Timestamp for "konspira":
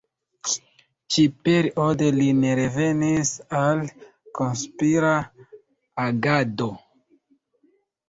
4.41-5.15